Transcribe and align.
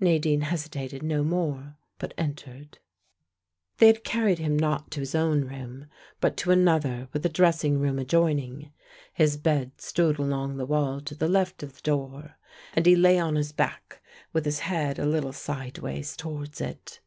Nadine 0.00 0.40
hesitated 0.40 1.02
no 1.02 1.22
more, 1.22 1.76
but 1.98 2.14
entered. 2.16 2.78
They 3.76 3.88
had 3.88 4.04
carried 4.04 4.38
him 4.38 4.58
not 4.58 4.90
to 4.92 5.00
his 5.00 5.14
own 5.14 5.44
room, 5.44 5.88
but 6.18 6.34
to 6.38 6.50
another 6.50 7.08
with 7.12 7.26
a 7.26 7.28
dressing 7.28 7.78
room 7.78 7.98
adjoining. 7.98 8.72
His 9.12 9.36
bed 9.36 9.72
stood 9.78 10.18
along 10.18 10.56
the 10.56 10.64
wall 10.64 11.02
to 11.02 11.14
the 11.14 11.28
left 11.28 11.62
of 11.62 11.74
the 11.74 11.82
door, 11.82 12.38
and 12.72 12.86
he 12.86 12.96
lay 12.96 13.18
on 13.18 13.34
his 13.34 13.52
back 13.52 14.00
with 14.32 14.46
his 14.46 14.60
head 14.60 14.98
a 14.98 15.04
little 15.04 15.34
sideways 15.34 16.16
towards 16.16 16.62
it. 16.62 17.00